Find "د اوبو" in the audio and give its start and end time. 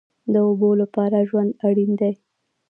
0.33-0.69